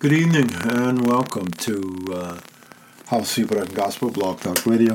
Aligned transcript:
Good 0.00 0.12
evening 0.12 0.48
and 0.62 1.04
welcome 1.08 1.48
to 1.48 2.06
uh, 2.12 2.40
Howcee 3.08 3.48
Production 3.48 3.74
Gospel 3.74 4.12
Blog 4.12 4.38
Talk 4.38 4.64
Radio. 4.64 4.94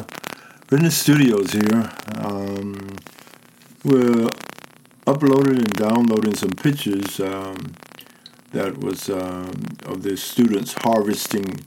We're 0.71 0.77
in 0.77 0.85
the 0.85 0.91
studios 0.91 1.51
here. 1.51 1.91
Um, 2.15 2.95
we're 3.83 4.29
uploading 5.05 5.57
and 5.57 5.73
downloading 5.73 6.35
some 6.35 6.51
pictures 6.51 7.19
um, 7.19 7.73
that 8.53 8.77
was 8.77 9.09
um, 9.09 9.51
of 9.85 10.03
the 10.03 10.15
students 10.15 10.73
harvesting 10.77 11.59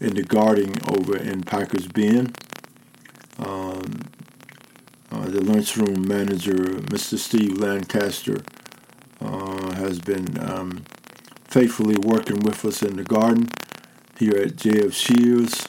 in 0.00 0.14
the 0.14 0.22
garden 0.22 0.72
over 0.90 1.14
in 1.14 1.42
Packers 1.42 1.86
Bend. 1.88 2.38
Um, 3.38 4.00
uh, 5.12 5.26
the 5.26 5.42
lunchroom 5.42 6.08
manager, 6.08 6.54
Mr. 6.54 7.18
Steve 7.18 7.58
Lancaster, 7.58 8.42
uh, 9.20 9.72
has 9.72 9.98
been 9.98 10.38
um, 10.42 10.84
faithfully 11.48 11.96
working 11.96 12.40
with 12.40 12.64
us 12.64 12.82
in 12.82 12.96
the 12.96 13.04
garden 13.04 13.48
here 14.18 14.36
at 14.36 14.56
J.F. 14.56 14.92
Shields, 14.92 15.66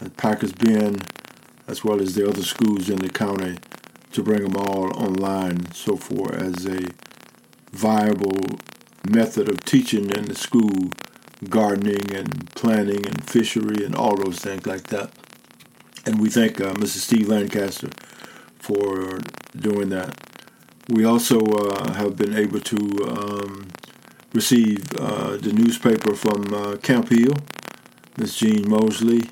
at 0.00 0.16
Packers 0.16 0.52
Bend, 0.52 1.06
as 1.66 1.82
well 1.82 2.00
as 2.00 2.14
the 2.14 2.28
other 2.28 2.42
schools 2.42 2.90
in 2.90 2.98
the 2.98 3.08
county 3.08 3.58
to 4.12 4.22
bring 4.22 4.42
them 4.42 4.56
all 4.56 4.96
online 4.96 5.72
so 5.72 5.96
far 5.96 6.34
as 6.34 6.66
a 6.66 6.80
viable 7.72 8.40
method 9.08 9.48
of 9.48 9.64
teaching 9.64 10.10
in 10.10 10.26
the 10.26 10.34
school 10.34 10.90
gardening 11.48 12.14
and 12.14 12.50
planting 12.54 13.06
and 13.06 13.24
fishery 13.24 13.84
and 13.84 13.94
all 13.94 14.16
those 14.16 14.40
things 14.40 14.66
like 14.66 14.84
that. 14.88 15.12
And 16.04 16.20
we 16.20 16.30
thank 16.30 16.60
uh. 16.60 16.74
Steve 16.86 17.28
Lancaster 17.28 17.90
for 18.58 19.18
doing 19.56 19.90
that. 19.90 20.16
We 20.88 21.04
also 21.04 21.40
uh, 21.40 21.92
have 21.94 22.16
been 22.16 22.34
able 22.34 22.60
to 22.60 22.76
um, 23.08 23.68
receive 24.32 24.84
uh, 24.98 25.36
the 25.36 25.52
newspaper 25.52 26.14
from 26.14 26.52
uh, 26.52 26.76
Camp 26.76 27.08
Hill. 27.08 27.34
Miss 28.16 28.36
Jean 28.36 28.68
Mosley 28.68 29.22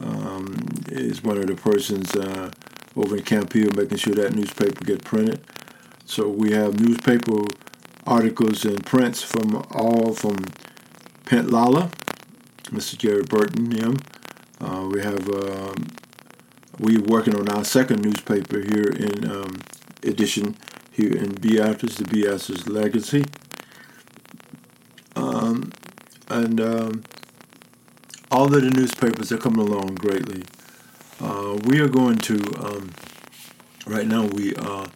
um, 0.00 0.56
is 0.88 1.22
one 1.22 1.36
of 1.38 1.46
the 1.46 1.54
persons 1.54 2.14
uh, 2.14 2.50
over 2.96 3.16
in 3.16 3.22
Camp 3.22 3.52
Hill 3.52 3.70
making 3.76 3.98
sure 3.98 4.14
that 4.14 4.34
newspaper 4.34 4.84
get 4.84 5.04
printed. 5.04 5.40
So 6.04 6.28
we 6.28 6.52
have 6.52 6.80
newspaper 6.80 7.44
articles 8.06 8.64
and 8.64 8.84
prints 8.84 9.22
from 9.22 9.64
all 9.72 10.12
from 10.12 10.36
Pentlala, 11.24 11.90
Mr. 12.64 12.96
Jared 12.96 13.28
Burton, 13.28 13.70
him. 13.70 13.96
Uh, 14.60 14.88
we 14.90 15.02
have 15.02 15.28
um, 15.28 15.88
we're 16.78 17.00
working 17.00 17.34
on 17.36 17.48
our 17.48 17.64
second 17.64 18.02
newspaper 18.02 18.60
here 18.60 18.90
in 18.90 19.30
um, 19.30 19.56
edition 20.02 20.56
here 20.90 21.16
in 21.16 21.32
Beatrice, 21.32 21.96
the 21.96 22.04
Beatrice 22.04 22.66
Legacy. 22.68 23.24
And 26.34 26.60
um, 26.60 27.04
all 28.32 28.46
of 28.46 28.60
the 28.60 28.68
newspapers 28.68 29.30
are 29.30 29.38
coming 29.38 29.60
along 29.60 29.94
greatly. 29.94 30.42
Uh, 31.20 31.56
we 31.64 31.78
are 31.78 31.86
going 31.86 32.16
to, 32.16 32.34
um, 32.58 32.90
right 33.86 34.04
now, 34.04 34.26
we 34.26 34.52
are 34.56 34.88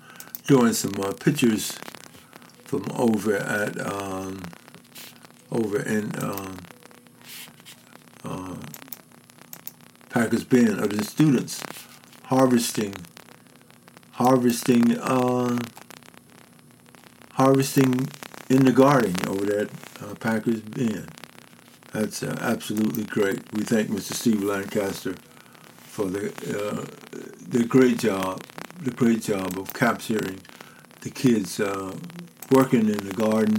doing 0.49 0.73
some 0.73 0.95
uh, 1.01 1.13
pictures 1.13 1.79
from 2.65 2.87
over 2.93 3.37
at, 3.37 3.81
um, 3.87 4.43
over 5.53 5.81
in 5.81 6.11
um, 6.21 6.57
uh, 8.25 8.57
Packers 10.09 10.43
Bend 10.43 10.81
of 10.81 10.91
the 10.91 11.05
students 11.05 11.63
harvesting, 12.25 12.97
harvesting, 14.11 14.99
uh, 14.99 15.57
harvesting 17.35 18.09
in 18.51 18.65
the 18.65 18.73
garden 18.73 19.15
over 19.29 19.45
there 19.45 19.69
uh, 20.03 20.17
Packers 20.17 20.63
Bend. 20.63 21.09
That's 21.93 22.23
uh, 22.23 22.37
absolutely 22.41 23.05
great. 23.05 23.41
We 23.55 23.63
thank 23.63 23.89
Mr. 23.89 24.13
Steve 24.13 24.43
Lancaster 24.43 25.15
for 25.79 26.05
the 26.05 26.29
uh, 26.29 26.85
the 27.49 27.65
great 27.65 27.99
job, 27.99 28.43
the 28.83 28.91
great 28.91 29.23
job 29.23 29.59
of 29.59 29.73
capturing 29.73 30.41
the 31.01 31.11
kids 31.11 31.61
uh, 31.61 31.97
working 32.51 32.89
in 32.91 32.99
the 33.07 33.15
garden 33.15 33.57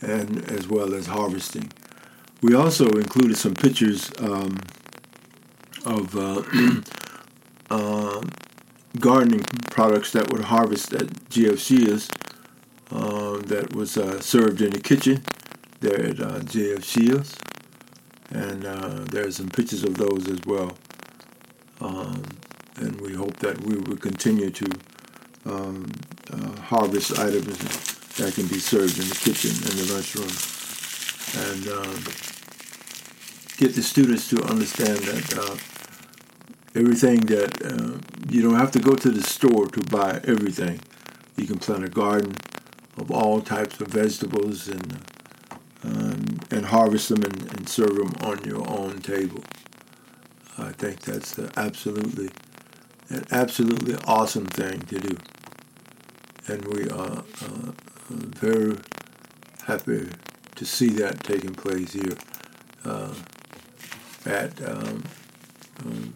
and 0.00 0.50
as 0.50 0.66
well 0.66 0.94
as 0.94 1.06
harvesting. 1.06 1.70
We 2.42 2.54
also 2.54 2.88
included 2.90 3.36
some 3.36 3.54
pictures 3.54 4.10
um, 4.18 4.58
of 5.86 6.16
uh, 6.16 6.42
uh, 7.70 8.20
gardening 8.98 9.44
products 9.70 10.10
that 10.12 10.32
were 10.32 10.42
harvested 10.42 11.02
at 11.02 11.08
GFC's 11.30 12.10
uh, 12.90 13.38
that 13.46 13.74
was 13.74 13.92
served 14.24 14.60
in 14.60 14.70
the 14.70 14.80
kitchen 14.80 15.22
there 15.80 16.00
at 16.06 16.20
uh, 16.20 16.40
JF 16.40 16.84
Shields. 16.84 17.36
And 18.30 18.66
uh, 18.66 19.06
are 19.14 19.30
some 19.30 19.48
pictures 19.48 19.84
of 19.84 19.96
those 19.96 20.28
as 20.28 20.38
well. 20.46 20.72
Um, 21.80 22.24
and 22.76 23.00
we 23.00 23.14
hope 23.14 23.36
that 23.38 23.60
we 23.64 23.76
will 23.76 23.96
continue 23.96 24.50
to 24.50 24.66
um, 25.46 25.86
uh, 26.30 26.60
harvest 26.60 27.18
items 27.18 27.58
that 28.16 28.34
can 28.34 28.46
be 28.48 28.58
served 28.58 28.98
in 28.98 29.08
the 29.08 29.14
kitchen 29.14 29.50
and 29.50 29.72
the 29.78 29.94
lunchroom. 29.94 30.28
And 31.48 31.68
um, 31.68 32.04
get 33.56 33.74
the 33.74 33.82
students 33.82 34.28
to 34.30 34.42
understand 34.44 34.98
that 34.98 35.38
uh, 35.38 35.56
everything 36.78 37.20
that 37.20 37.64
uh, 37.64 37.98
you 38.28 38.42
don't 38.42 38.54
have 38.54 38.70
to 38.72 38.78
go 38.78 38.94
to 38.94 39.10
the 39.10 39.22
store 39.22 39.66
to 39.68 39.80
buy 39.82 40.20
everything. 40.24 40.80
You 41.36 41.46
can 41.46 41.58
plant 41.58 41.84
a 41.84 41.88
garden 41.88 42.34
of 42.96 43.10
all 43.10 43.40
types 43.40 43.80
of 43.80 43.88
vegetables 43.88 44.68
and 44.68 44.98
um, 46.18 46.38
and 46.50 46.66
harvest 46.66 47.08
them 47.08 47.22
and, 47.22 47.42
and, 47.52 47.68
serve 47.68 47.96
them 47.96 48.12
on 48.20 48.42
your 48.44 48.68
own 48.68 48.98
table. 49.00 49.42
I 50.56 50.72
think 50.72 51.00
that's 51.02 51.38
absolutely 51.56 52.30
an 53.10 53.24
absolutely 53.30 53.96
awesome 54.06 54.46
thing 54.46 54.80
to 54.80 54.98
do, 54.98 55.16
and 56.46 56.64
we 56.66 56.88
are 56.90 57.22
uh, 57.42 57.72
very 58.10 58.76
happy 59.66 60.08
to 60.56 60.64
see 60.64 60.88
that 60.90 61.22
taking 61.22 61.54
place 61.54 61.92
here 61.92 62.16
uh, 62.84 63.14
at 64.26 64.60
um, 64.68 65.04
um. 65.84 66.14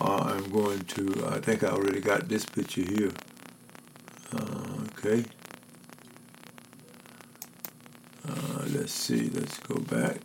Uh, 0.00 0.16
I'm 0.34 0.50
going 0.50 0.80
to, 0.80 1.28
I 1.28 1.40
think 1.40 1.64
I 1.64 1.68
already 1.68 2.00
got 2.00 2.28
this 2.28 2.44
picture 2.44 2.82
here. 2.82 3.10
Uh, 4.32 4.84
okay. 4.96 5.24
Uh, 8.28 8.64
let's 8.72 8.92
see, 8.92 9.28
let's 9.30 9.58
go 9.58 9.74
back. 9.76 10.20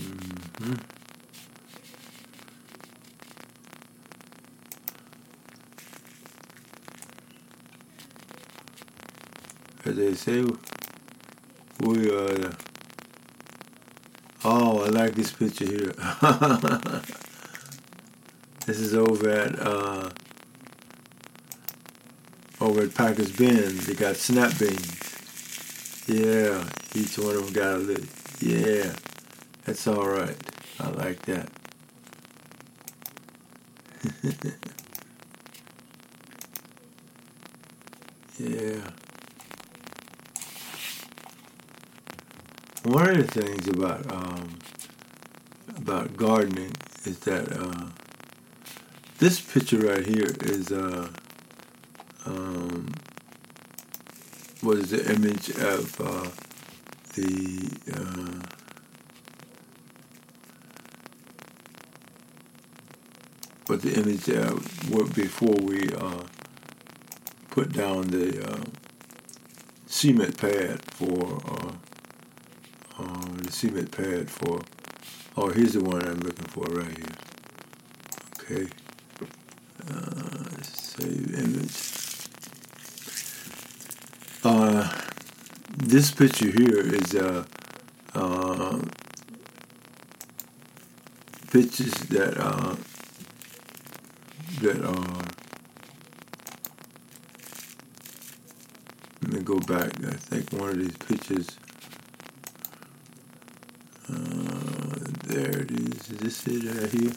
Mm-hmm. 0.00 0.74
As 9.84 9.96
they 9.96 10.14
say, 10.14 10.44
we 11.80 12.10
are. 12.10 12.50
Oh, 14.44 14.84
I 14.84 14.88
like 14.88 15.14
this 15.14 15.30
picture 15.32 15.64
here. 15.64 15.92
this 18.66 18.80
is 18.80 18.94
over 18.94 19.30
at 19.30 19.58
uh, 19.60 20.10
over 22.60 22.82
at 22.82 22.94
Packers 22.94 23.30
Bend. 23.30 23.78
They 23.80 23.94
got 23.94 24.16
snap 24.16 24.58
beans. 24.58 25.15
Yeah, 26.06 26.64
each 26.94 27.18
one 27.18 27.34
of 27.34 27.44
them 27.46 27.52
got 27.52 27.74
a 27.74 27.78
little. 27.78 28.04
Yeah, 28.40 28.94
that's 29.64 29.86
all 29.88 30.06
right. 30.06 30.36
I 30.78 30.88
like 30.90 31.20
that. 31.22 31.50
yeah. 38.38 38.90
One 42.84 43.08
of 43.10 43.16
the 43.26 43.42
things 43.42 43.66
about 43.68 44.10
um, 44.12 44.58
about 45.76 46.16
gardening 46.16 46.72
is 47.04 47.18
that 47.20 47.50
uh, 47.52 47.86
this 49.18 49.40
picture 49.40 49.78
right 49.78 50.06
here 50.06 50.30
is 50.42 50.70
uh, 50.70 51.08
um, 52.26 52.92
was 54.66 54.90
the 54.90 55.14
image 55.14 55.50
of 55.50 56.00
uh, 56.00 56.28
the 57.14 57.70
uh, 57.94 58.46
but 63.68 63.80
the 63.80 63.94
image 63.94 64.28
uh, 64.28 64.56
before 65.14 65.54
we 65.62 65.88
uh, 65.94 66.24
put 67.48 67.72
down 67.72 68.08
the 68.08 68.44
uh, 68.44 68.64
cement 69.86 70.36
pad 70.36 70.84
for 70.94 71.38
uh, 71.46 71.72
uh, 72.98 73.26
the 73.36 73.52
cement 73.52 73.92
pad 73.92 74.28
for 74.28 74.60
oh 75.36 75.48
here's 75.50 75.74
the 75.74 75.80
one 75.80 76.04
I'm 76.04 76.18
looking 76.18 76.46
for 76.46 76.64
right 76.64 76.98
here. 76.98 77.06
Okay. 78.40 78.68
Save 80.62 81.34
image 81.38 81.86
uh, 84.46 84.88
this 85.86 86.10
picture 86.10 86.50
here 86.50 86.80
is 86.80 87.14
uh, 87.14 87.44
uh, 88.14 88.78
pictures 91.52 91.94
that 92.10 92.36
uh, 92.36 92.74
that 94.62 94.84
are. 94.84 95.22
Let 99.22 99.32
me 99.32 99.40
go 99.42 99.60
back. 99.60 99.92
I 100.04 100.16
think 100.16 100.52
one 100.60 100.70
of 100.70 100.78
these 100.78 100.96
pictures. 100.96 101.56
Uh, 104.08 104.98
there 105.28 105.62
it 105.62 105.70
is. 105.70 106.10
Is 106.10 106.18
this 106.18 106.46
it 106.48 106.64
right 106.64 106.90
here? 106.90 107.12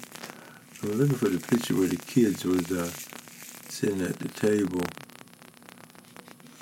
I'm 0.83 0.91
looking 0.91 1.15
for 1.15 1.29
the 1.29 1.39
picture 1.39 1.75
where 1.75 1.87
the 1.87 1.97
kids 1.97 2.45
was 2.45 2.71
uh, 2.71 2.91
sitting 3.67 4.01
at 4.01 4.19
the 4.19 4.29
table 4.29 4.81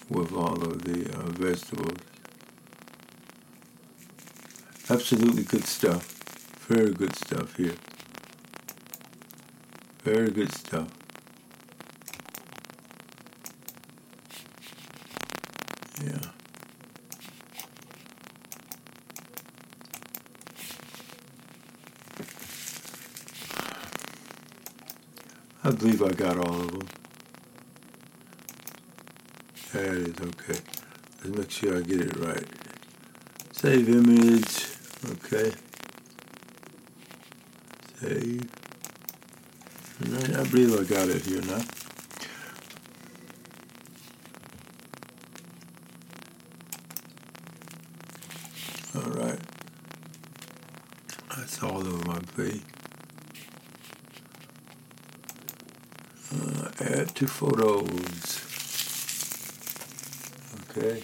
with 0.10 0.32
all 0.34 0.62
of 0.62 0.84
the 0.84 1.12
uh, 1.18 1.24
vegetables. 1.32 1.98
Absolutely 4.90 5.44
good 5.44 5.66
stuff. 5.66 6.14
Very 6.68 6.94
good 6.94 7.16
stuff 7.16 7.56
here. 7.58 7.76
Very 10.04 10.30
good 10.30 10.52
stuff. 10.54 10.88
Yeah. 16.04 16.20
I 25.64 25.72
believe 25.72 26.02
I 26.02 26.12
got 26.12 26.38
all 26.38 26.62
of 26.62 26.72
them. 26.72 27.07
There 29.78 29.94
it 29.94 30.08
is, 30.08 30.28
okay. 30.28 30.60
Let's 31.24 31.38
make 31.38 31.52
sure 31.52 31.78
I 31.78 31.82
get 31.82 32.02
it 32.02 32.18
right. 32.18 32.44
Save 33.52 33.90
image, 33.90 34.66
okay. 35.12 35.54
Save. 38.02 38.50
I 40.36 40.44
believe 40.50 40.74
I 40.80 40.84
got 40.84 41.10
it 41.10 41.24
here 41.24 41.42
now. 41.42 41.62
All 48.96 49.12
right. 49.12 49.40
That's 51.36 51.62
all 51.62 51.86
over 51.88 52.04
my 52.08 52.20
page. 52.36 52.64
Uh, 56.34 56.70
add 56.80 57.14
to 57.14 57.28
photos. 57.28 58.47
Okay. 60.78 61.02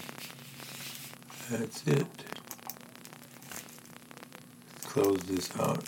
That's 1.49 1.87
it. 1.87 2.05
Close 4.83 5.17
this 5.23 5.49
out. 5.59 5.83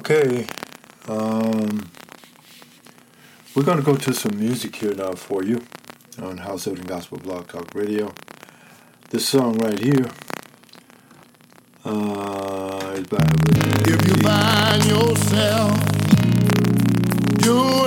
Okay. 0.00 0.46
Um, 1.08 1.90
we're 3.54 3.64
going 3.64 3.76
to 3.76 3.84
go 3.84 3.96
to 3.96 4.14
some 4.14 4.38
music 4.38 4.76
here 4.76 4.94
now 4.94 5.12
for 5.12 5.44
you 5.44 5.60
on 6.22 6.38
House 6.38 6.66
of 6.66 6.86
Gospel 6.86 7.18
Blog 7.18 7.48
Talk 7.48 7.74
Radio. 7.74 8.10
This 9.10 9.28
song 9.28 9.58
right 9.58 9.78
here 9.78 10.06
uh, 11.84 12.94
is 12.94 13.06
by 13.08 13.18
If 13.84 14.08
you 14.08 14.14
find 14.22 14.84
yourself 14.86 15.78
doing 17.36 17.79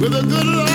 with 0.00 0.14
a 0.14 0.22
good 0.28 0.73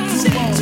let's. 0.00 0.53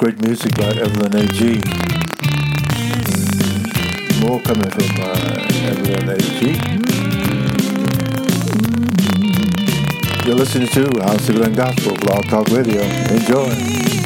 Great 0.00 0.18
music 0.22 0.56
by 0.56 0.64
Evelyn 0.64 1.14
A.G. 1.14 1.60
More 4.24 4.40
coming 4.40 4.70
from 4.70 4.88
uh, 4.98 5.44
Evelyn 5.68 6.08
A.G. 6.08 6.40
You're 10.26 10.36
listening 10.36 10.68
to 10.68 11.02
House 11.02 11.28
of 11.28 11.34
Glen 11.34 11.52
Gospel 11.52 11.94
Blog 11.96 12.24
Talk 12.30 12.48
Radio. 12.48 12.80
Enjoy. 12.80 13.99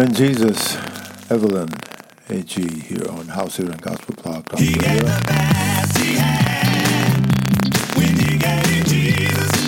In 0.00 0.14
Jesus, 0.14 0.76
Evelyn 1.30 1.68
A.G. 2.30 2.80
here 2.80 3.06
on 3.10 3.28
House 3.28 3.58
Here 3.58 3.70
and 3.70 3.82
Gospel 3.82 4.14
Blog. 4.14 4.46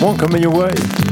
Won't 0.01 0.19
come 0.19 0.35
in 0.35 0.41
your 0.41 0.51
way. 0.51 1.02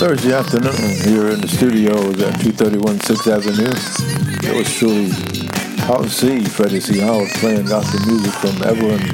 Thursday 0.00 0.32
afternoon 0.32 0.72
here 1.04 1.28
in 1.28 1.42
the 1.42 1.46
studios 1.46 2.18
at 2.22 2.40
231 2.40 3.00
6th 3.00 3.26
Avenue. 3.36 4.48
It 4.48 4.56
was 4.56 4.74
truly 4.74 5.10
Howard 5.84 6.08
C. 6.08 6.42
Freddie 6.42 6.80
C. 6.80 7.00
Howard 7.00 7.28
playing 7.32 7.66
gospel 7.66 8.00
music 8.06 8.32
from 8.32 8.52
Everland. 8.64 9.04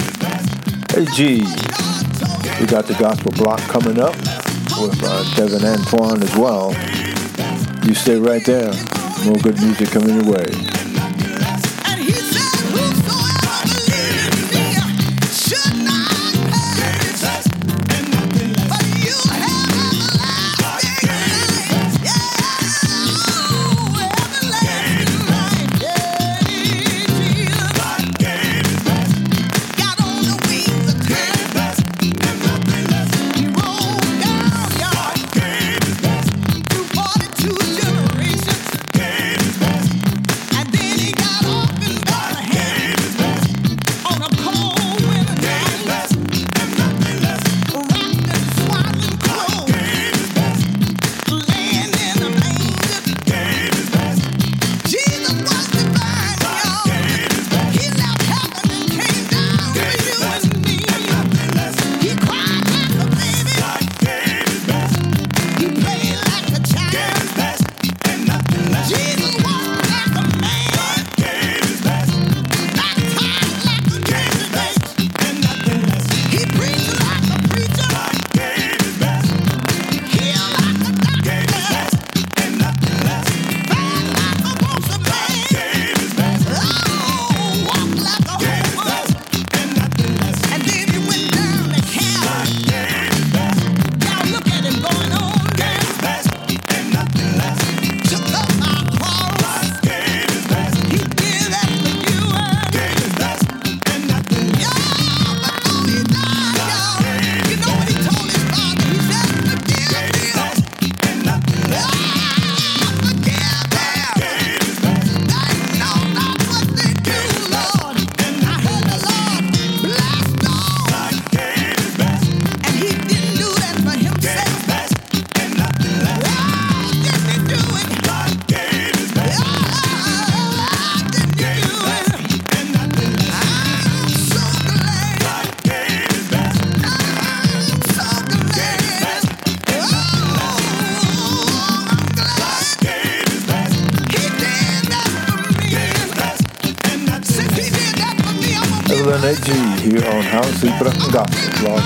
Hey, 0.94 1.04
G. 1.06 1.38
We 2.60 2.66
got 2.68 2.86
the 2.86 2.94
gospel 3.00 3.32
block 3.32 3.58
coming 3.62 3.98
up 3.98 4.14
with 4.78 5.02
uh, 5.02 5.24
Devyn 5.34 5.66
Antwan 5.66 6.22
as 6.22 6.36
well. 6.36 6.70
You 7.84 7.92
stay 7.92 8.16
right 8.16 8.44
there. 8.46 8.70
More 9.24 9.42
good 9.42 9.60
music 9.60 9.90
coming 9.90 10.14
your 10.14 10.32
way. 10.32 10.65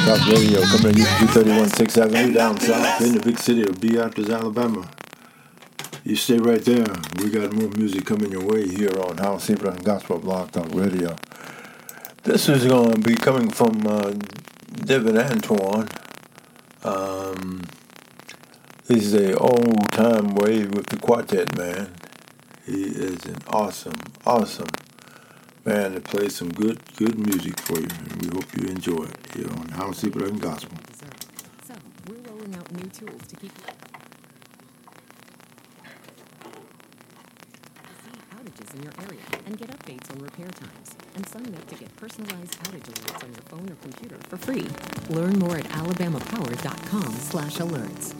Talk 0.06 0.26
Radio, 0.28 0.62
coming 0.62 0.94
to 0.94 0.98
you 0.98 1.04
from 1.04 1.28
231 1.28 1.68
6th 1.68 2.02
Avenue 2.02 2.32
down 2.32 2.58
south 2.58 3.00
in 3.02 3.14
the 3.14 3.20
big 3.20 3.38
city 3.38 3.62
of 3.62 3.80
Beatrice, 3.80 4.30
Alabama. 4.30 4.90
You 6.04 6.16
stay 6.16 6.38
right 6.38 6.64
there. 6.64 6.86
We 7.18 7.30
got 7.30 7.52
more 7.52 7.68
music 7.76 8.06
coming 8.06 8.32
your 8.32 8.44
way 8.44 8.66
here 8.66 8.90
on 8.98 9.16
Howcee 9.18 9.58
Production 9.58 9.84
Gospel, 9.84 10.18
Blog 10.18 10.50
Talk 10.52 10.68
Radio. 10.72 11.16
This 12.22 12.48
is 12.48 12.66
going 12.66 12.94
to 12.94 13.00
be 13.00 13.14
coming 13.14 13.50
from 13.50 13.86
uh, 13.86 14.12
Devyn 14.72 15.22
Antwan. 15.22 15.88
Um, 16.84 17.62
this 18.86 19.04
is 19.04 19.14
a 19.14 19.36
old 19.38 19.90
time 19.92 20.34
way 20.34 20.64
with 20.64 20.86
the 20.86 20.96
quartet, 20.96 21.56
man. 21.56 21.94
He 22.64 22.82
is 22.82 23.24
an 23.26 23.36
awesome, 23.48 24.00
awesome 24.26 24.68
man 25.64 25.92
to 25.92 26.00
play 26.00 26.28
some 26.28 26.48
good, 26.50 26.80
good 26.96 27.18
music 27.18 27.60
for 27.60 27.78
you. 27.78 27.86
And 27.86 28.22
we 28.22 28.28
hope 28.28 28.56
you 28.56 28.68
enjoy 28.68 29.04
it 29.04 29.29
here 29.40 29.58
on 29.58 29.68
House 29.68 29.98
Sleeper 29.98 30.24
and 30.26 30.40
Gospel. 30.40 30.76
So, 31.66 31.74
we're 32.08 32.20
rolling 32.30 32.54
out 32.56 32.70
new 32.72 32.88
tools 32.90 33.22
to 33.28 33.36
keep 33.36 33.52
see 33.56 33.72
outages 38.36 38.74
in 38.74 38.82
your 38.82 38.92
area 39.00 39.20
and 39.46 39.56
get 39.56 39.70
updates 39.70 40.10
on 40.12 40.18
repair 40.18 40.48
times. 40.48 40.94
And 41.16 41.26
sign 41.26 41.54
up 41.54 41.66
to 41.68 41.74
get 41.74 41.96
personalized 41.96 42.58
outage 42.64 42.82
alerts 42.82 43.24
on 43.24 43.32
your 43.32 43.42
phone 43.42 43.70
or 43.70 43.76
computer 43.76 44.16
for 44.28 44.36
free. 44.36 44.66
Learn 45.08 45.38
more 45.38 45.56
at 45.56 45.64
alabamapower.com 45.64 47.14
slash 47.14 47.56
alerts. 47.56 48.14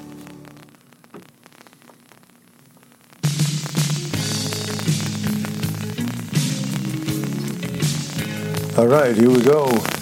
All 8.78 8.86
right, 8.86 9.14
here 9.14 9.28
we 9.28 9.42
go. 9.42 9.99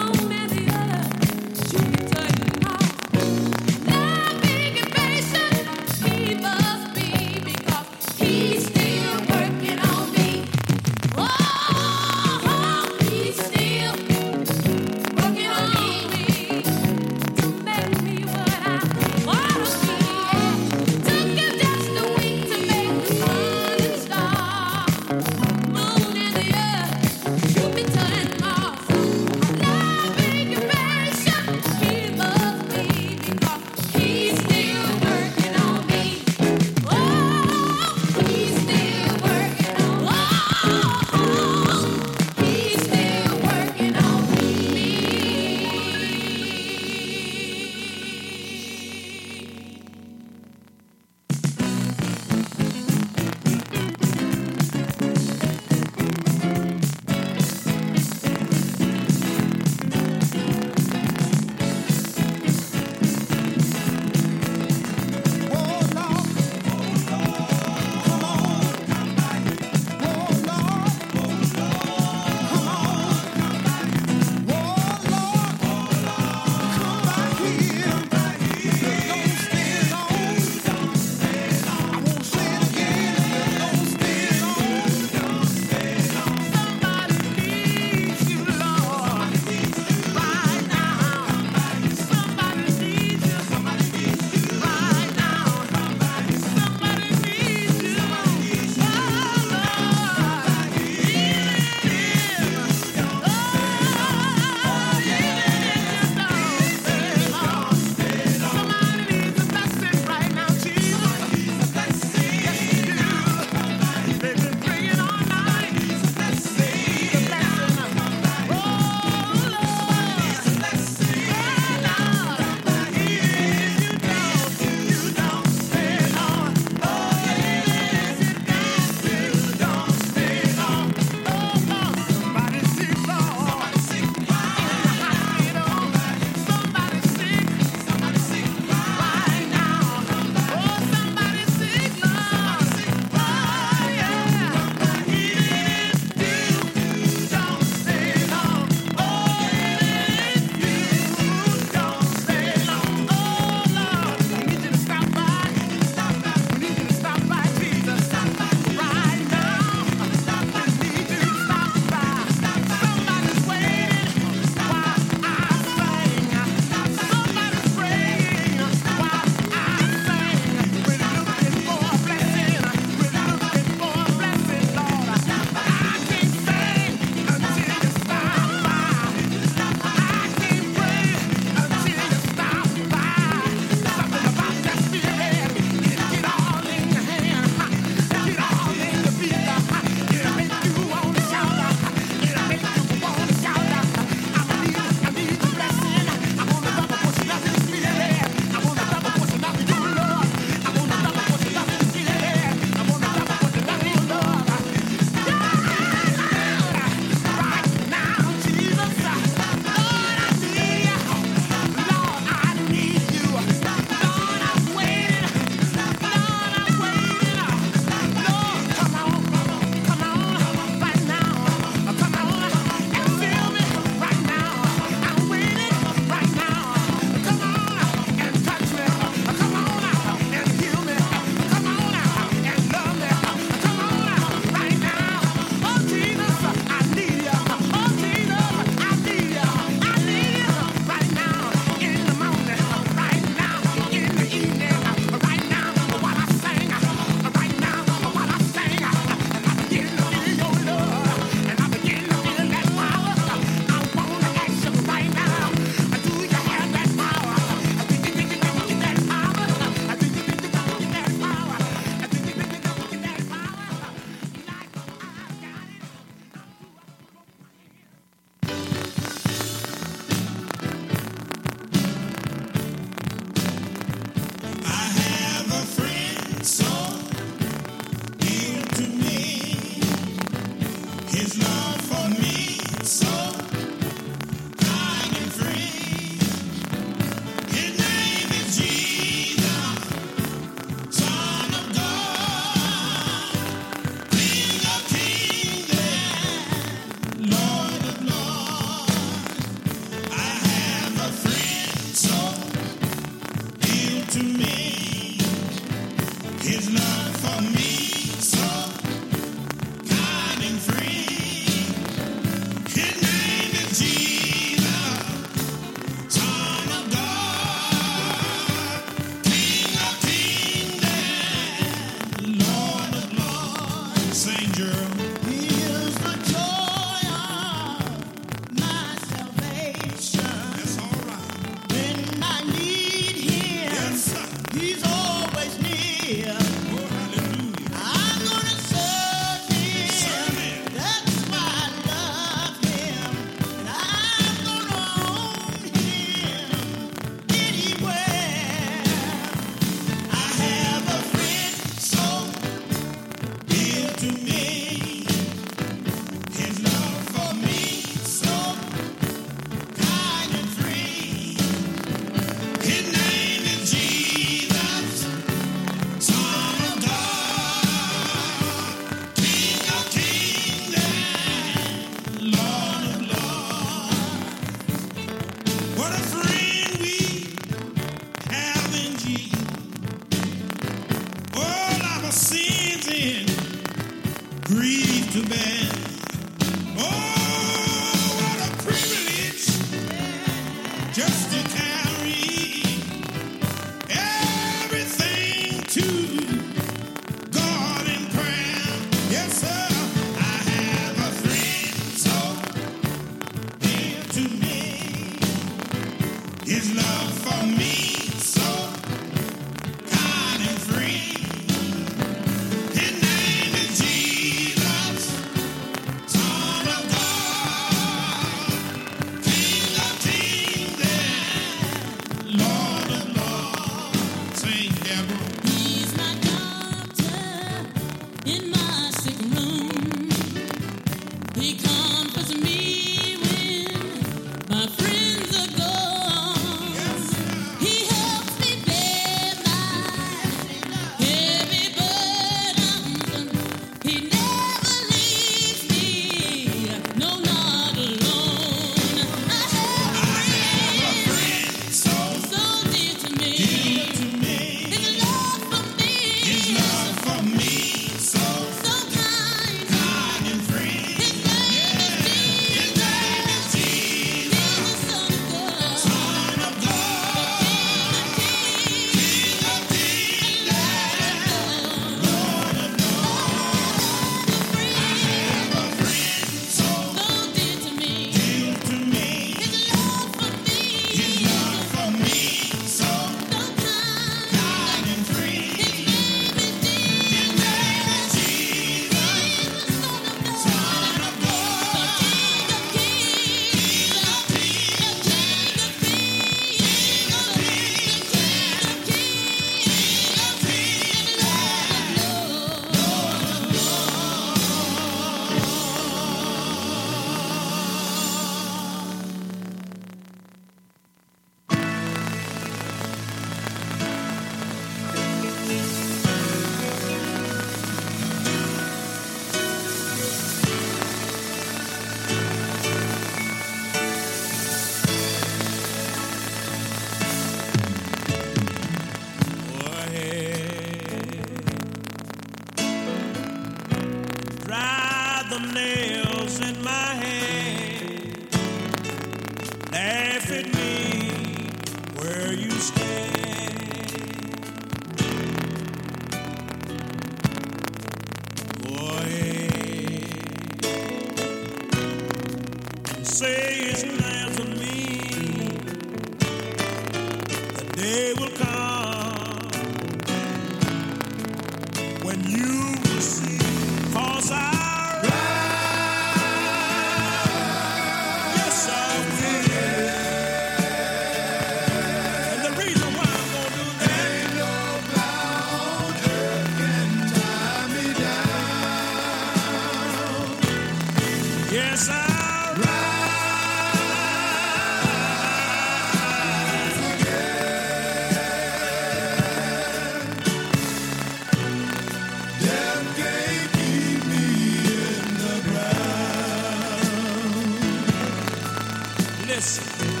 agradecer. 599.31 600.00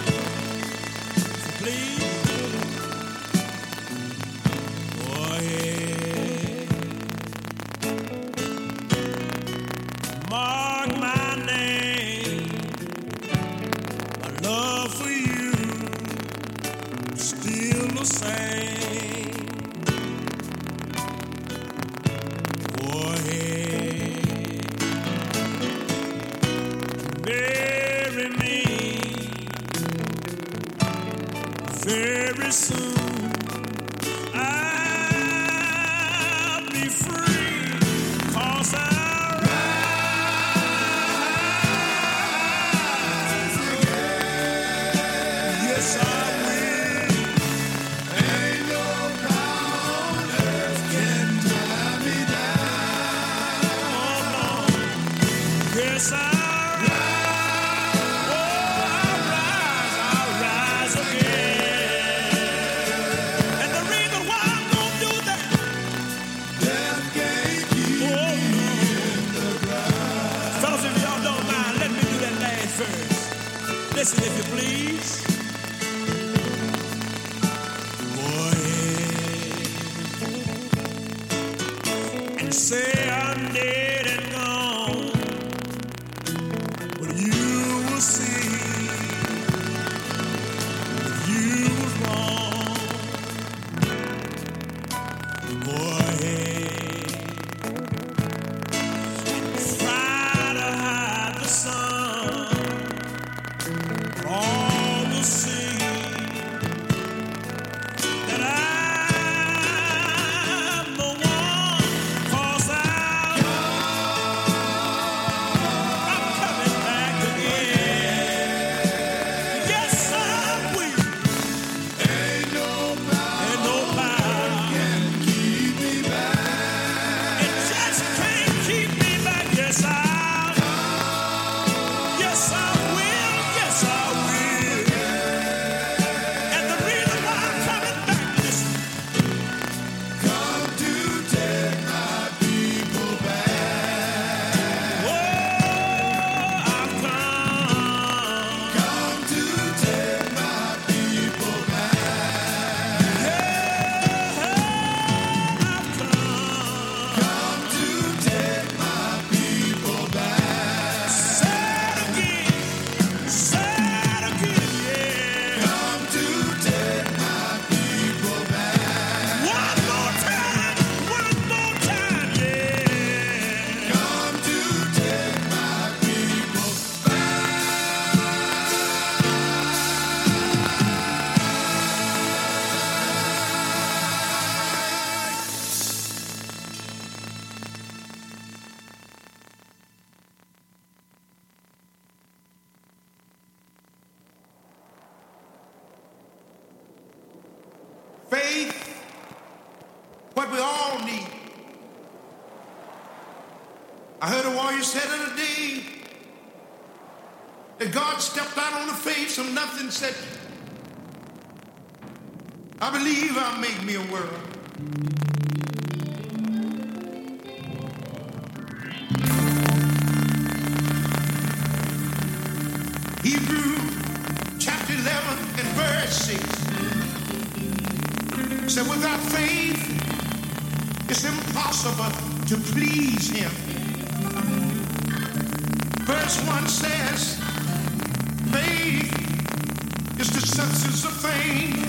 This 240.71 240.85
is 240.85 241.03
a 241.03 241.09
thing 241.09 241.83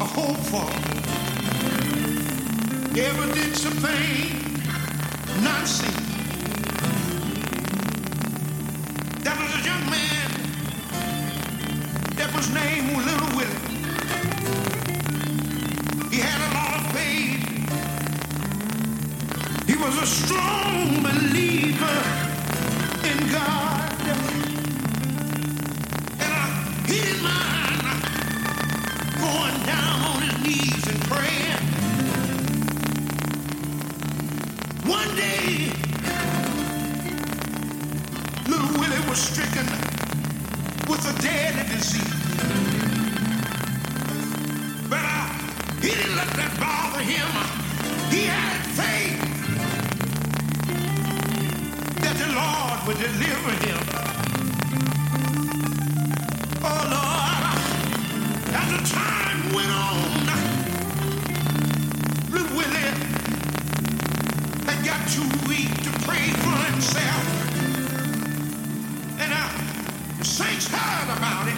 I 0.00 0.04
hope 0.06 0.38
for. 0.50 0.70
Ever 2.98 3.34
did 3.34 3.54
something 3.54 4.62
not 5.44 5.68
seen. 5.68 5.92
That 9.24 9.36
was 9.38 9.52
a 9.60 9.62
young 9.68 9.84
man. 9.90 10.30
That 12.16 12.34
was 12.34 12.48
named 12.54 12.96
Little 12.96 13.30
Willie. 13.36 13.84
He 16.10 16.18
had 16.20 16.40
a 16.48 16.50
lot 16.54 16.80
of 16.80 16.86
faith. 16.96 17.44
He 19.66 19.76
was 19.76 19.94
a 20.02 20.06
strong 20.06 21.02
believer 21.02 22.00
in 23.04 23.18
God. 23.30 23.92
And 26.20 26.32
I, 26.32 26.84
he 26.86 27.00
didn't 27.00 27.22
mind 27.22 27.71
going 29.22 29.58
down 29.66 29.98
on 30.10 30.22
his 30.22 30.36
knees 30.44 30.84
and 30.90 31.00
praying. 31.10 31.62
One 34.98 35.10
day, 35.14 35.70
little 38.50 38.72
Willie 38.80 39.08
was 39.08 39.20
stricken 39.20 39.66
with 40.90 41.02
a 41.06 41.14
deadly 41.22 41.64
disease. 41.72 42.18
But 44.90 45.04
he 45.82 45.90
didn't 45.90 46.16
let 46.16 46.30
that 46.40 46.52
bother 46.58 47.02
him. 47.12 47.30
He 48.10 48.24
had 48.26 48.60
faith 48.80 49.20
that 52.02 52.16
the 52.22 52.28
Lord 52.40 52.78
would 52.86 52.98
deliver 52.98 53.52
him. 53.66 54.21
weak 65.48 65.68
to 65.82 65.90
pray 66.06 66.28
for 66.42 66.56
himself. 66.70 67.24
And 69.18 69.32
uh, 69.32 70.18
the 70.18 70.24
saints 70.24 70.68
heard 70.68 71.16
about 71.16 71.48
it. 71.48 71.56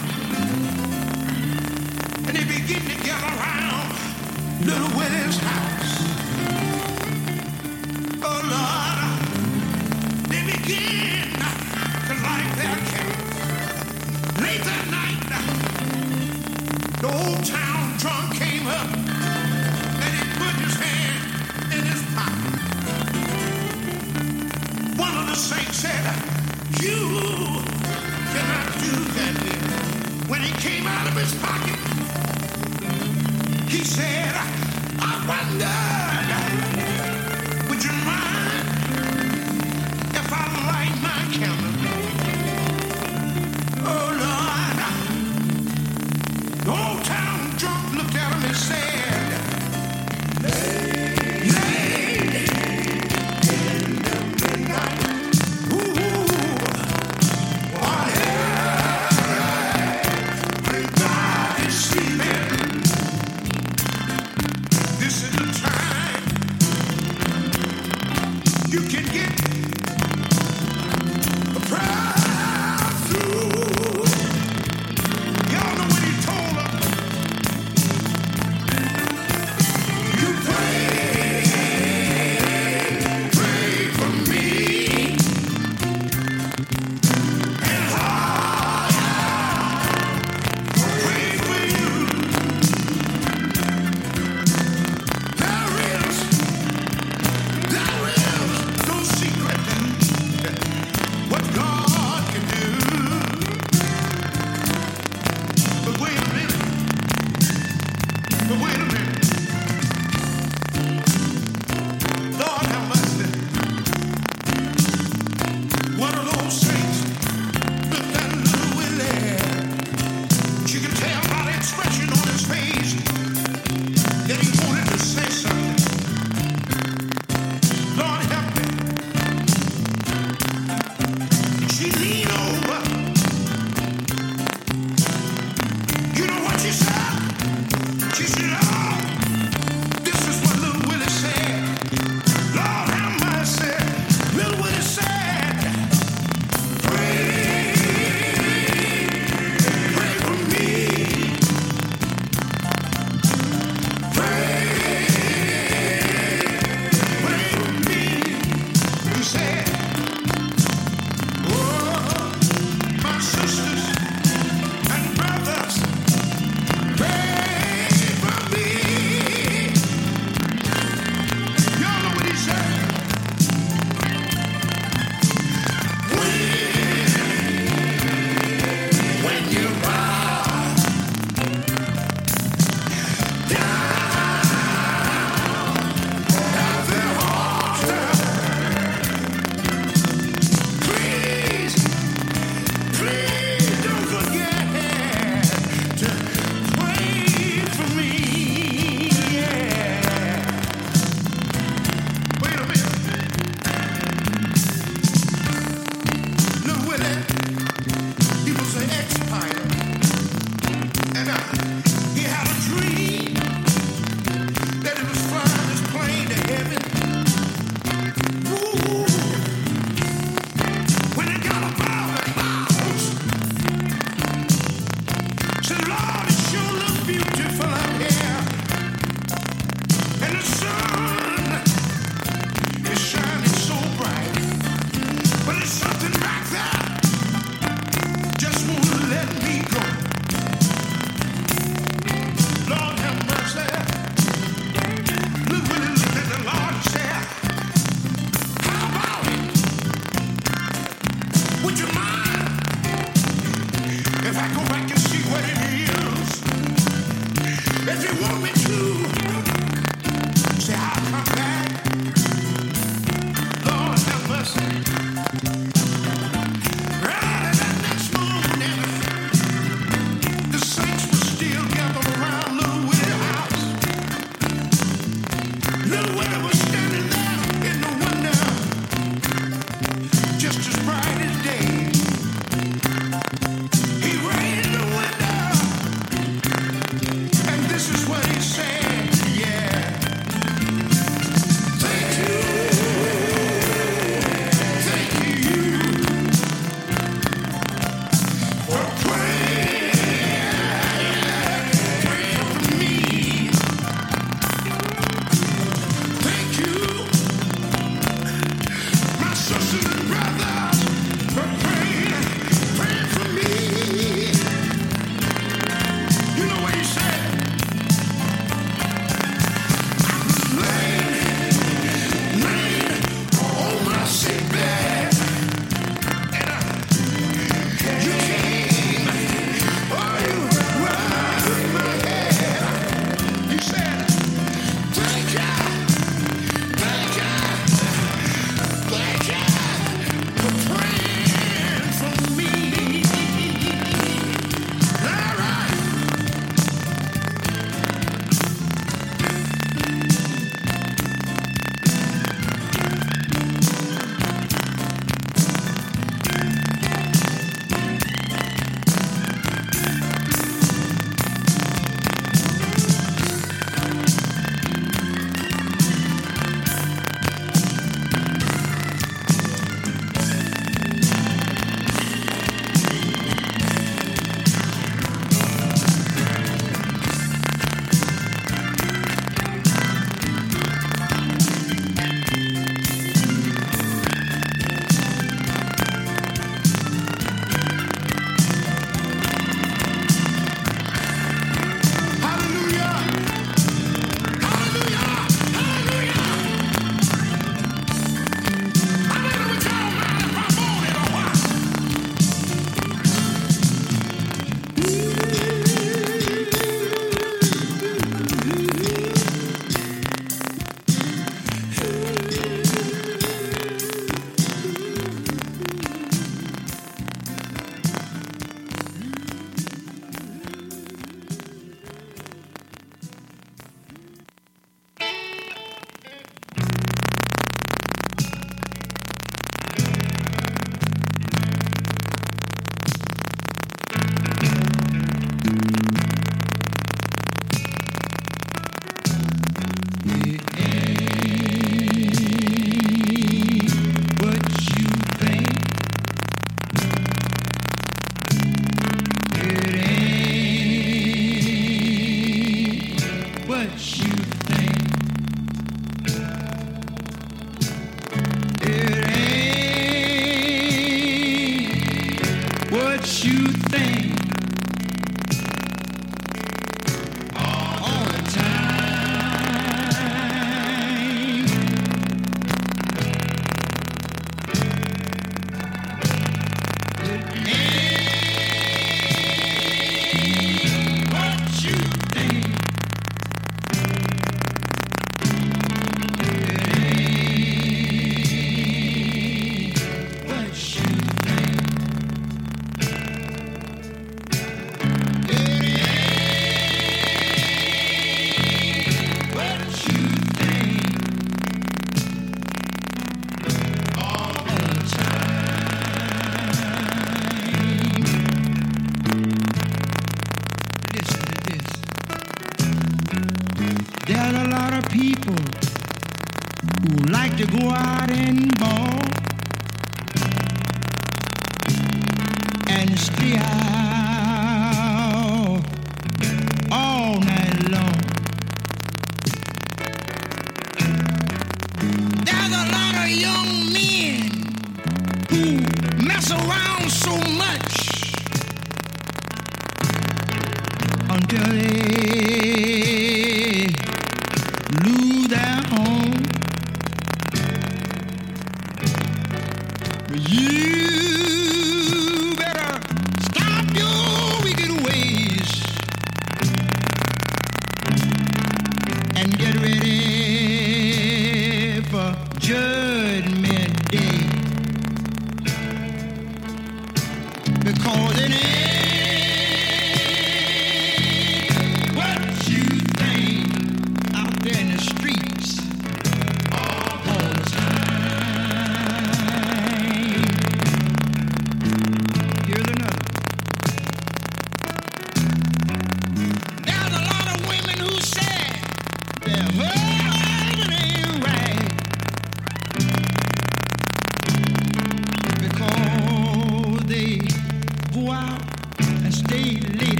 And 2.28 2.36
they 2.36 2.44
begin 2.44 2.82
to 2.82 3.04
gather 3.04 3.32
around 3.38 3.96
little 4.66 4.88
Willie's 4.98 5.38
house. 5.38 5.73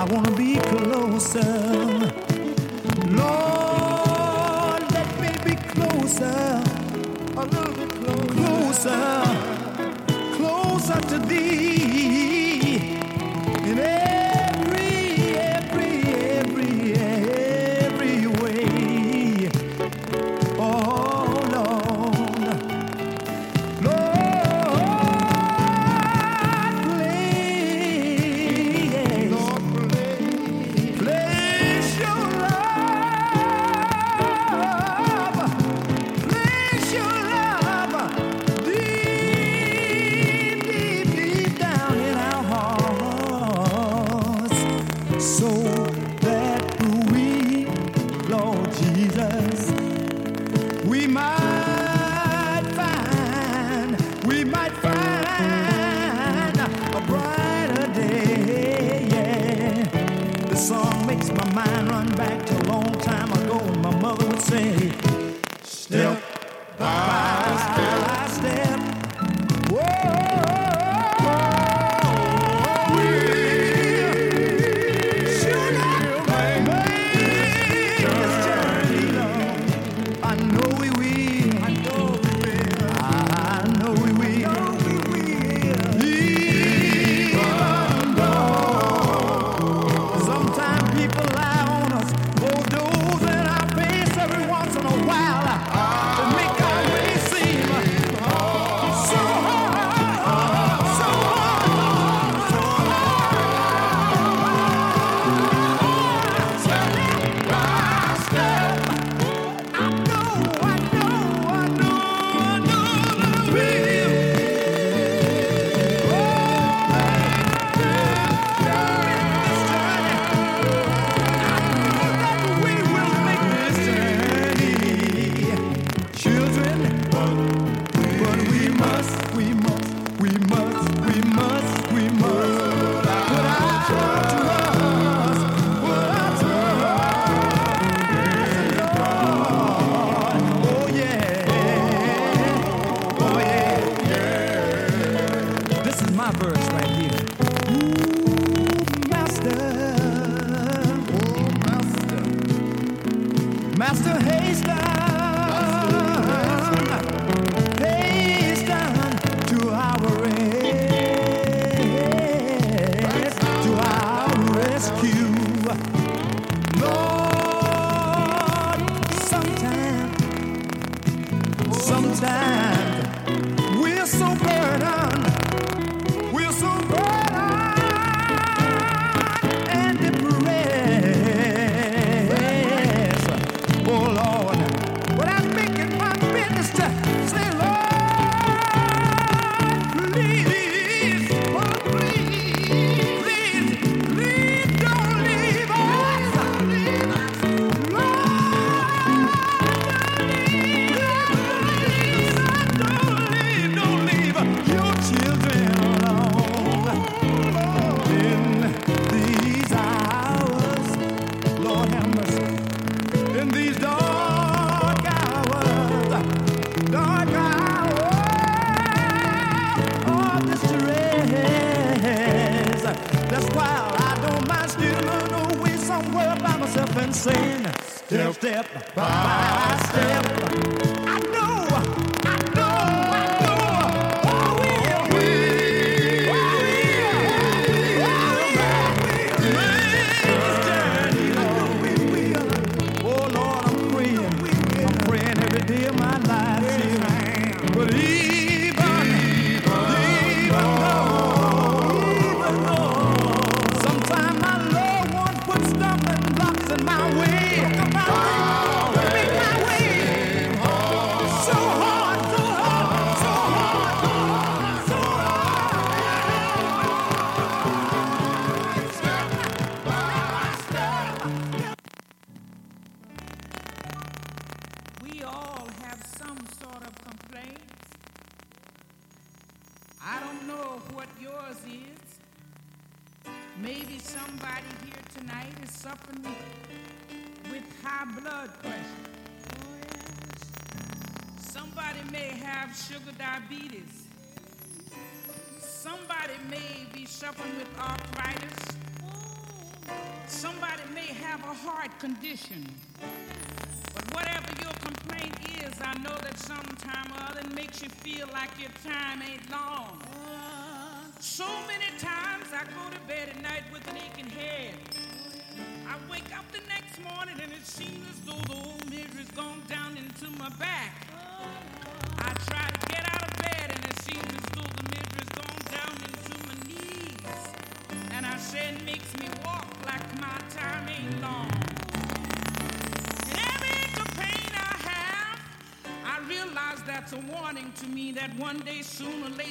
I 0.00 0.04
want 0.04 0.24
to 0.28 0.34
be 0.34 0.56
closer. 0.56 1.40
Lord, 3.10 4.82
let 4.92 5.20
me 5.20 5.30
be 5.44 5.54
closer. 5.74 6.62
A 7.36 7.44
little 7.44 7.74
bit 7.74 7.90
closer. 8.00 8.40
Closer, 10.36 10.36
closer 10.36 11.00
to 11.10 11.18
thee. 11.26 11.39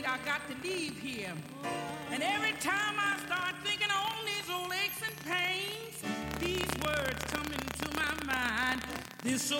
I 0.09 0.17
got 0.25 0.41
to 0.49 0.67
leave 0.67 0.97
here. 0.97 1.33
And 2.11 2.23
every 2.23 2.53
time 2.53 2.95
I 2.97 3.19
start 3.27 3.53
thinking 3.63 3.89
on 3.91 4.25
these 4.25 4.49
old 4.49 4.73
aches 4.73 5.03
and 5.05 5.15
pains, 5.23 6.01
these 6.39 6.83
words 6.83 7.23
come 7.25 7.45
into 7.45 7.95
my 7.95 8.25
mind. 8.25 8.81
This 9.21 9.51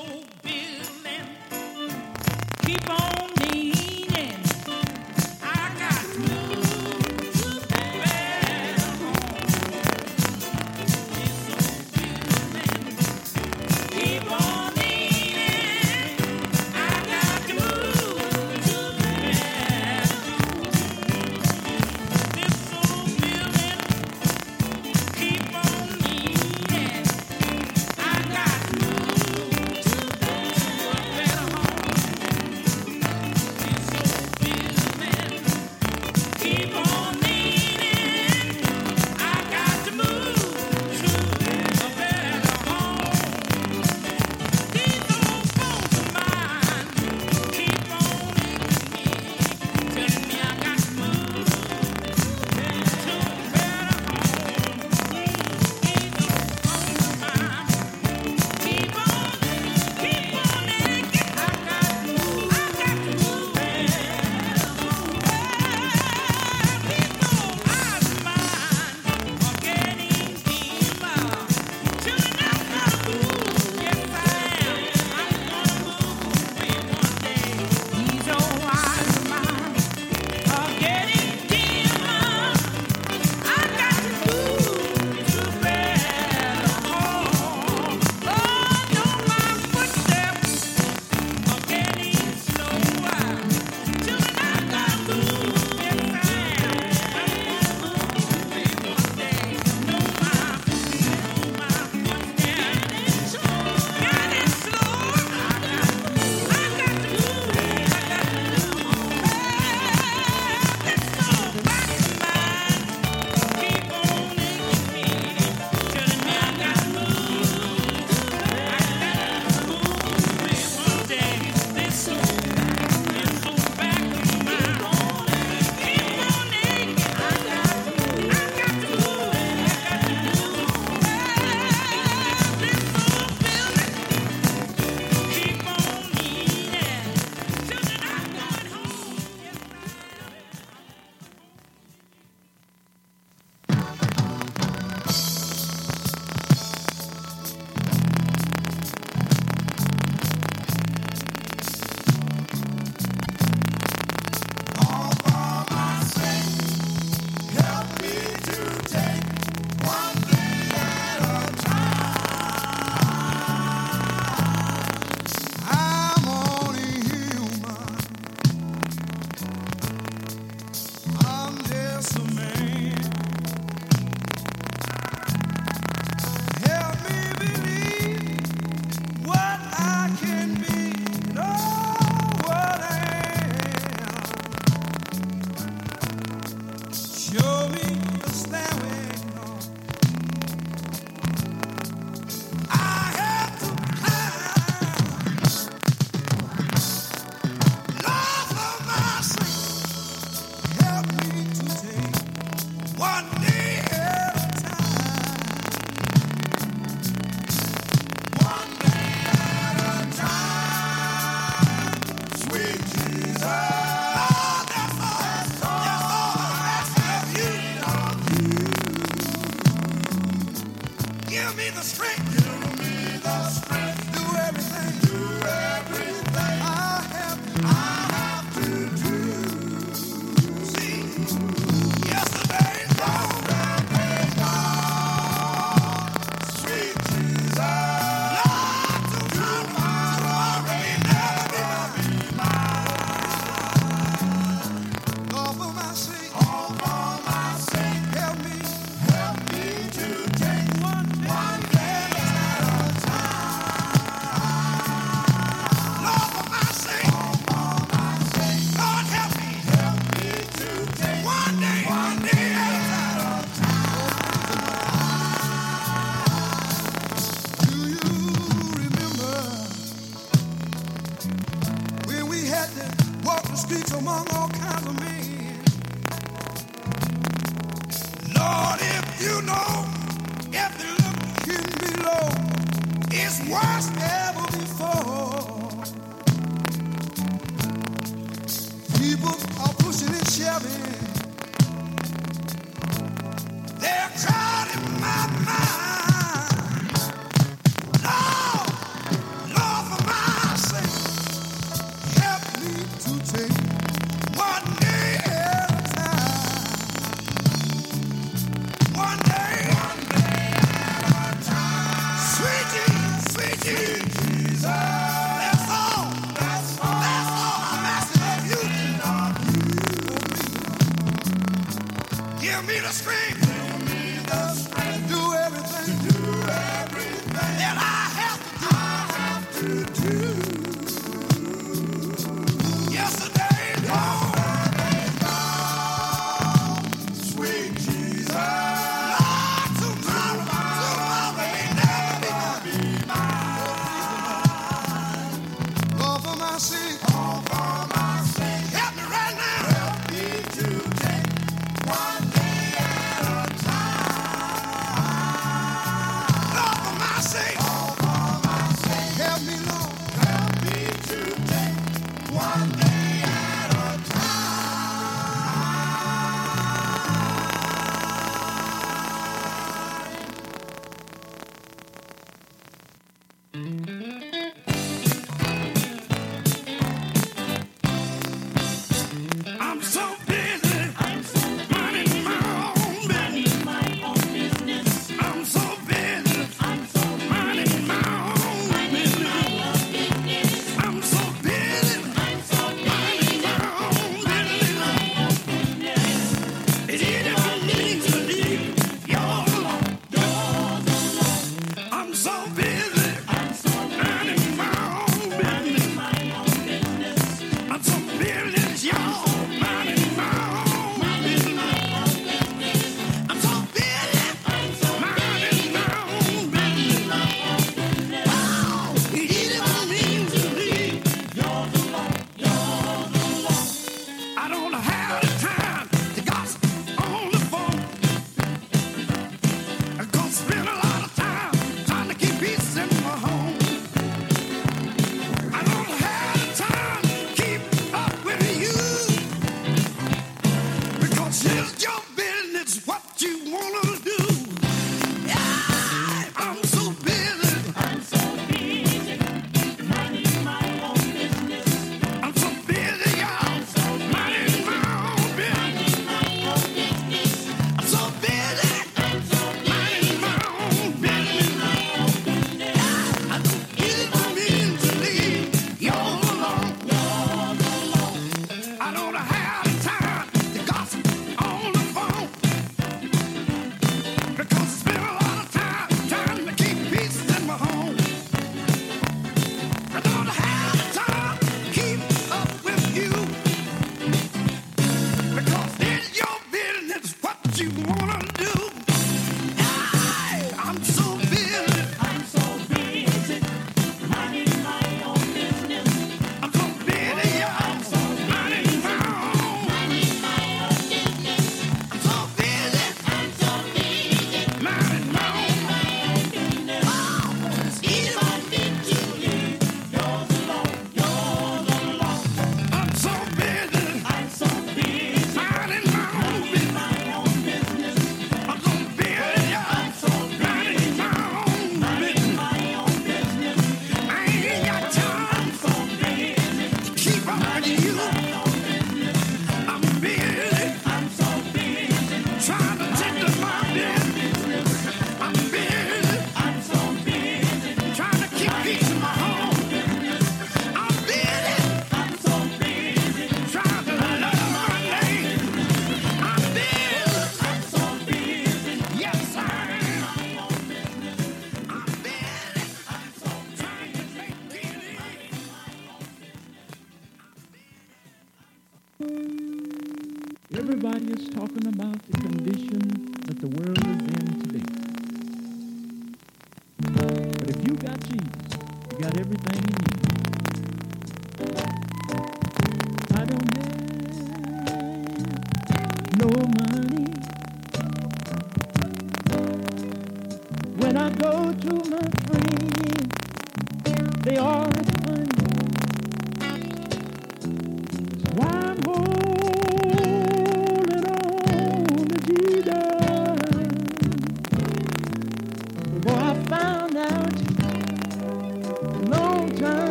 I'm 373.59 374.08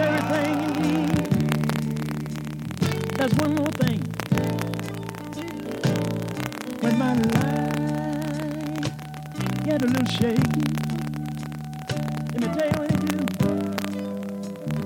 everything 0.00 0.54
you 0.62 0.70
need. 0.82 1.48
There's 3.18 3.34
one 3.34 3.54
more 3.56 3.72
thing. 3.82 4.00
When 6.80 6.98
my 6.98 7.14
life 7.14 8.92
get 9.64 9.82
a 9.82 9.86
little 9.86 10.06
shaky, 10.06 10.62
let 12.32 12.40
me 12.40 12.48
tell 12.56 12.68
you 12.68 12.78
what 12.80 12.90
he 12.90 12.98
do. 13.06 13.18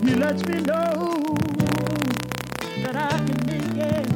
He 0.07 0.15
lets 0.17 0.45
me 0.47 0.61
know 0.63 1.37
that 2.83 2.97
I 2.97 3.11
can 3.27 3.47
make 3.47 3.85
it. 3.85 4.09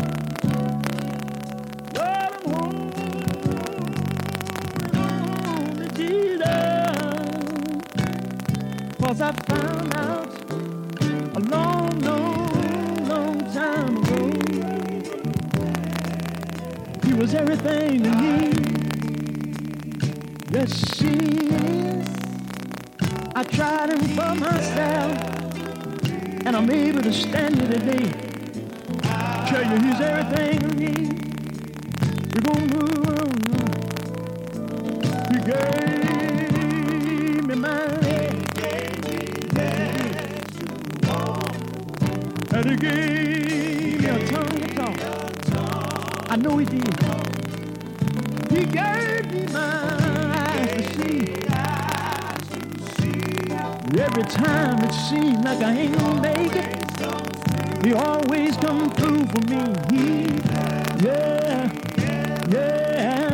Cause 9.00 9.22
I 9.22 9.32
found 9.32 9.96
out 9.96 10.27
was 17.18 17.34
everything 17.34 18.02
to 18.04 18.10
me. 18.10 18.52
Yes, 20.52 20.70
she 20.96 21.08
is. 21.08 22.06
I 23.34 23.42
tried 23.42 23.90
him 23.90 23.98
for 24.16 24.34
myself, 24.36 25.18
and 26.46 26.56
I'm 26.56 26.70
able 26.70 27.02
to 27.02 27.12
stand 27.12 27.60
here 27.60 27.72
today. 27.72 28.12
Tell 29.48 29.64
you 29.64 29.78
he's 29.82 30.00
everything 30.00 30.60
to 30.60 30.68
me. 30.76 30.92
We're 32.34 32.42
gonna 32.46 32.66
move 32.76 33.08
on. 33.18 33.30
He 35.32 35.38
gave 35.50 37.42
me 37.48 37.54
my 37.56 37.88
and 42.54 42.70
he 42.70 42.76
gave 42.76 43.47
know 46.39 46.59
he 46.59 46.65
did. 46.66 46.97
He 48.51 48.65
gave 48.66 49.32
me 49.32 49.47
my 49.52 50.40
eyes 50.51 50.70
to 50.77 50.94
see. 50.94 51.20
Every 54.01 54.24
time 54.24 54.85
it 54.85 54.93
seems 54.93 55.44
like 55.44 55.62
I 55.62 55.73
ain't 55.73 55.98
gonna 55.98 56.23
make 56.23 56.56
it, 56.56 56.86
he 57.85 57.94
always 57.94 58.56
come 58.59 58.90
through 58.93 59.27
for 59.27 59.40
me. 59.51 59.74
He, 59.90 60.24
yeah, 61.06 61.70
yeah, 61.98 62.47
yeah. 62.51 63.27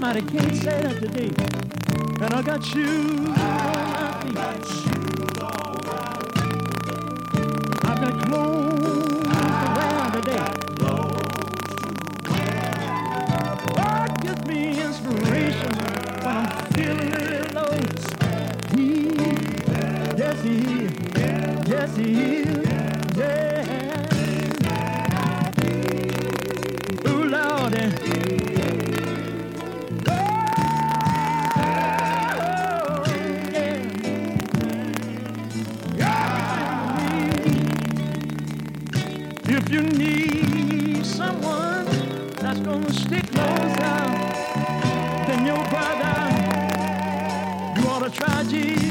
Somebody 0.00 0.22
can't 0.22 0.56
say 0.56 0.80
that 0.80 0.98
today. 0.98 1.30
And 2.24 2.32
I 2.32 2.40
got 2.40 2.64
shoes 2.64 3.28
on 3.28 3.92
my 3.92 4.22
feet. 4.22 4.38
I've 7.84 8.00
got 8.00 8.26
clothes 8.26 9.28
to 9.60 9.66
wear 9.76 10.10
today. 10.16 10.46
God 13.76 14.22
gives 14.22 14.46
me 14.46 14.80
inspiration 14.80 15.72
when 15.76 16.26
I'm 16.26 16.48
feeling 16.72 17.10
really 17.10 17.48
low. 17.50 17.72
He, 18.74 19.10
yes 20.16 20.42
he 20.42 20.88
yes 21.70 21.96
he 21.96 22.49
saudade. 48.42 48.89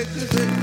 And 0.00 0.57